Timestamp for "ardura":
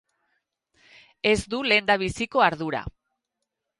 2.47-2.83